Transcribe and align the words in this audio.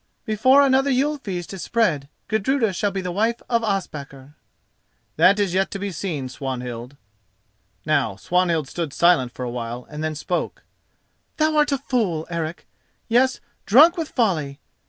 "Before 0.25 0.63
another 0.63 0.89
Yule 0.89 1.19
feast 1.19 1.53
is 1.53 1.61
spread, 1.61 2.09
Gudruda 2.27 2.73
shall 2.73 2.89
be 2.89 3.01
the 3.01 3.11
wife 3.11 3.39
of 3.47 3.61
Ospakar." 3.63 4.33
"That 5.15 5.39
is 5.39 5.53
yet 5.53 5.69
to 5.69 5.77
be 5.77 5.91
seen, 5.91 6.27
Swanhild." 6.27 6.97
Now 7.85 8.15
Swanhild 8.15 8.67
stood 8.67 8.93
silent 8.93 9.31
for 9.31 9.43
a 9.45 9.51
while 9.51 9.85
and 9.91 10.03
then 10.03 10.15
spoke: 10.15 10.63
"Thou 11.37 11.55
art 11.55 11.71
a 11.71 11.77
fool, 11.77 12.25
Eric—yes, 12.31 13.41
drunk 13.67 13.95
with 13.95 14.09
folly. 14.09 14.59